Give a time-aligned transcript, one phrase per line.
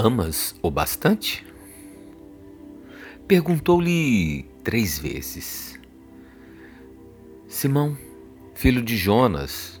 [0.00, 1.44] Amas o bastante?
[3.26, 5.76] Perguntou-lhe três vezes.
[7.48, 7.98] Simão,
[8.54, 9.76] filho de Jonas,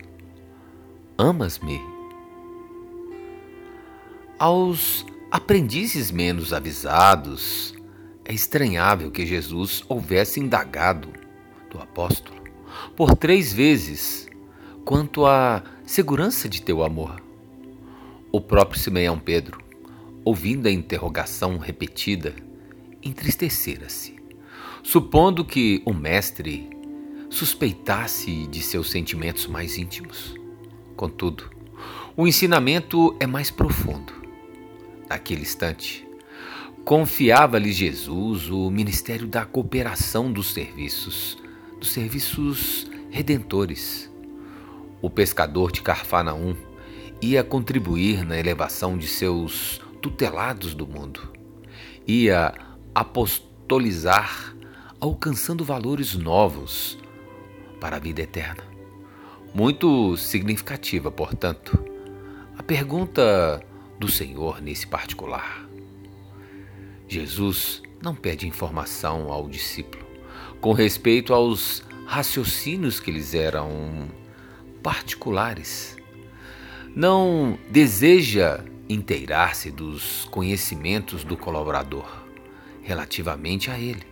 [1.16, 1.80] amas-me?
[4.40, 7.72] Aos aprendizes menos avisados,
[8.24, 11.12] é estranhável que Jesus houvesse indagado
[11.70, 12.42] do apóstolo
[12.96, 14.26] por três vezes
[14.84, 17.22] quanto à segurança de teu amor.
[18.32, 19.67] O próprio Simeão Pedro,
[20.24, 22.34] ouvindo a interrogação repetida,
[23.02, 24.16] entristecera-se,
[24.82, 26.68] supondo que o mestre
[27.30, 30.34] suspeitasse de seus sentimentos mais íntimos.
[30.96, 31.50] Contudo,
[32.16, 34.12] o ensinamento é mais profundo.
[35.08, 36.06] Naquele instante,
[36.84, 41.38] confiava-lhe Jesus o ministério da cooperação dos serviços,
[41.78, 44.10] dos serviços redentores.
[45.00, 46.56] O pescador de Carfanaum
[47.20, 51.32] ia contribuir na elevação de seus tutelados do mundo.
[52.06, 52.54] Ia
[52.94, 54.54] apostolizar,
[55.00, 56.98] alcançando valores novos
[57.80, 58.62] para a vida eterna.
[59.54, 61.78] Muito significativa, portanto,
[62.56, 63.62] a pergunta
[63.98, 65.68] do Senhor nesse particular.
[67.06, 70.08] Jesus não pede informação ao discípulo
[70.60, 74.08] com respeito aos raciocínios que lhes eram
[74.82, 75.96] particulares.
[76.94, 82.06] Não deseja inteirar-se dos conhecimentos do colaborador
[82.82, 84.06] relativamente a ele.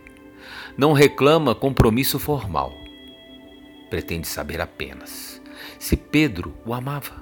[0.77, 2.73] Não reclama compromisso formal.
[3.89, 5.41] Pretende saber apenas
[5.79, 7.21] se Pedro o amava,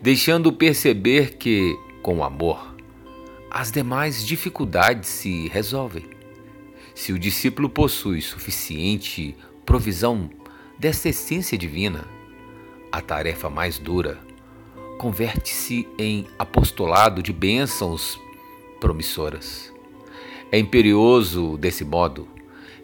[0.00, 2.76] deixando perceber que, com amor,
[3.50, 6.04] as demais dificuldades se resolvem.
[6.94, 10.30] Se o discípulo possui suficiente provisão
[10.78, 12.04] dessa essência divina,
[12.90, 14.18] a tarefa mais dura
[15.02, 18.20] converte-se em apostolado de bênçãos
[18.78, 19.72] promissoras.
[20.52, 22.28] É imperioso, desse modo,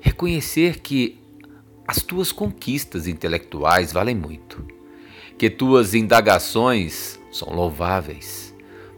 [0.01, 1.17] reconhecer que
[1.87, 4.67] as tuas conquistas intelectuais valem muito,
[5.39, 8.53] que tuas indagações são louváveis,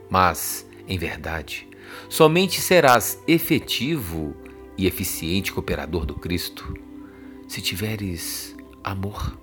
[0.08, 1.68] mas, em verdade,
[2.08, 4.34] somente serás efetivo
[4.78, 6.74] e eficiente cooperador do Cristo
[7.46, 9.38] se tiveres amor.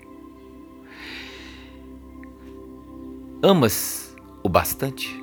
[3.44, 5.16] Amas o bastante?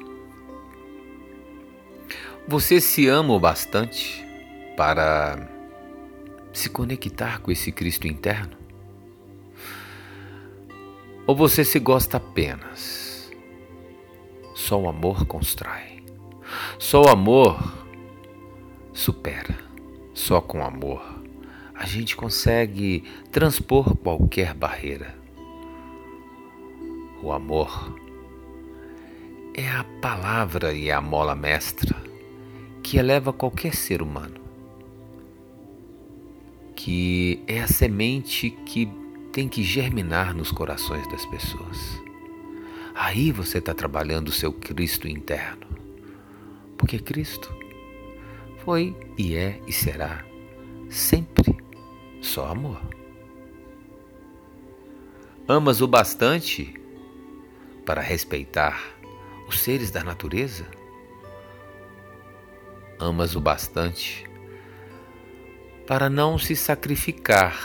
[2.47, 4.25] Você se ama o bastante
[4.77, 5.49] para
[6.53, 8.57] se conectar com esse Cristo interno?
[11.27, 13.33] Ou você se gosta apenas?
[14.55, 16.05] Só o amor constrói.
[16.79, 17.59] Só o amor
[18.93, 19.59] supera.
[20.13, 21.03] Só com amor
[21.75, 25.19] a gente consegue transpor qualquer barreira.
[27.21, 28.04] O amor
[29.55, 31.97] é a palavra e a mola mestra
[32.83, 34.41] que eleva qualquer ser humano,
[36.75, 38.91] que é a semente que
[39.33, 42.03] tem que germinar nos corações das pessoas.
[42.95, 45.67] Aí você está trabalhando o seu Cristo interno,
[46.77, 47.55] porque Cristo
[48.65, 50.25] foi e é e será
[50.91, 51.57] sempre
[52.21, 52.81] só amor.
[55.47, 56.75] Amas o bastante
[57.85, 58.94] para respeitar
[59.55, 60.67] os seres da natureza?
[62.99, 64.29] Amas o bastante
[65.87, 67.57] para não se sacrificar,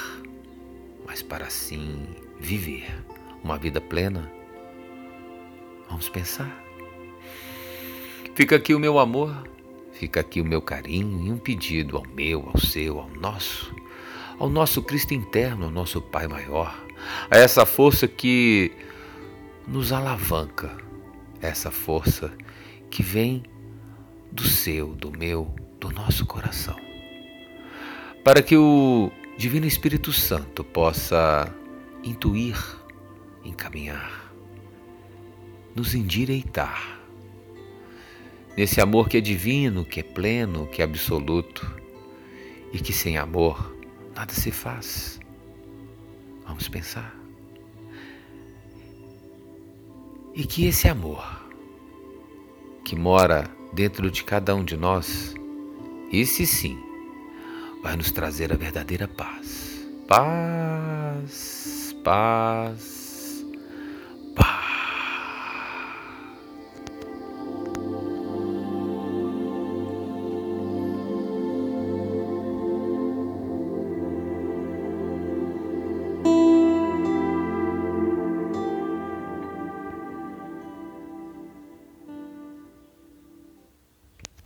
[1.05, 2.05] mas para sim
[2.39, 2.85] viver
[3.43, 4.31] uma vida plena?
[5.89, 6.63] Vamos pensar.
[8.35, 9.35] Fica aqui o meu amor,
[9.91, 13.73] fica aqui o meu carinho e um pedido ao meu, ao seu, ao nosso
[14.37, 16.85] ao nosso Cristo interno, ao nosso Pai maior,
[17.29, 18.71] a essa força que
[19.67, 20.88] nos alavanca,
[21.41, 22.31] essa força
[22.89, 23.43] que vem
[24.31, 26.75] do seu, do meu, do nosso coração.
[28.23, 31.53] Para que o Divino Espírito Santo possa
[32.03, 32.57] intuir,
[33.43, 34.33] encaminhar,
[35.75, 36.99] nos endireitar
[38.57, 41.79] nesse amor que é divino, que é pleno, que é absoluto
[42.73, 43.75] e que sem amor
[44.15, 45.19] nada se faz.
[46.45, 47.18] Vamos pensar.
[50.39, 51.21] E que esse amor
[52.85, 55.35] que mora dentro de cada um de nós,
[56.13, 56.79] esse sim,
[57.83, 59.85] vai nos trazer a verdadeira paz.
[60.07, 62.98] Paz, paz